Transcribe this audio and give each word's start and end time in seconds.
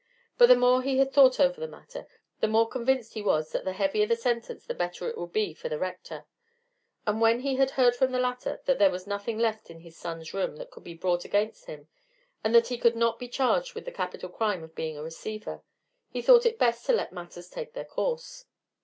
But 0.39 0.47
the 0.47 0.55
more 0.55 0.81
he 0.81 0.97
had 0.97 1.13
thought 1.13 1.39
over 1.39 1.61
the 1.61 1.67
matter, 1.67 2.07
the 2.39 2.47
more 2.47 2.67
convinced 2.67 3.15
was 3.17 3.51
he 3.51 3.51
that 3.55 3.65
the 3.65 3.73
heavier 3.73 4.07
the 4.07 4.15
sentence 4.15 4.65
the 4.65 4.73
better 4.73 5.07
it 5.07 5.15
would 5.15 5.31
be 5.31 5.53
for 5.53 5.69
the 5.69 5.77
Rector; 5.77 6.25
and 7.05 7.21
when 7.21 7.41
he 7.41 7.57
had 7.57 7.69
heard 7.69 7.95
from 7.95 8.11
the 8.11 8.17
latter 8.17 8.61
that 8.65 8.79
there 8.79 8.89
was 8.89 9.05
nothing 9.05 9.37
left 9.37 9.69
in 9.69 9.81
his 9.81 9.95
son's 9.95 10.33
room 10.33 10.55
that 10.55 10.71
could 10.71 10.83
be 10.83 10.95
brought 10.95 11.23
against 11.23 11.67
him, 11.67 11.87
and 12.43 12.55
that 12.55 12.69
he 12.69 12.79
could 12.79 12.95
not 12.95 13.19
be 13.19 13.27
charged 13.27 13.75
with 13.75 13.85
the 13.85 13.91
capital 13.91 14.29
crime 14.29 14.63
of 14.63 14.73
being 14.73 14.97
a 14.97 15.03
receiver, 15.03 15.61
he 16.09 16.19
thought 16.19 16.47
it 16.47 16.57
best 16.57 16.83
to 16.87 16.93
let 16.93 17.13
matters 17.13 17.47
take 17.47 17.73
their 17.73 17.85
course. 17.85 18.45